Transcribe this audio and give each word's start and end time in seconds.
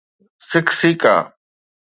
سکسيڪا 0.49 1.15